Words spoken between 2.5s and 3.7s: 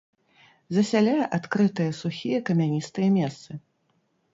камяністыя месцы.